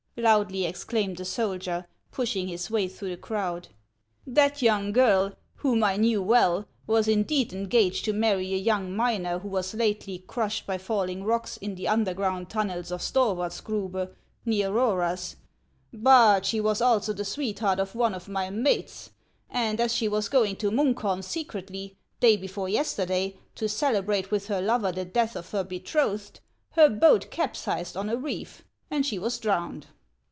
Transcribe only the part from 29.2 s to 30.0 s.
drowned."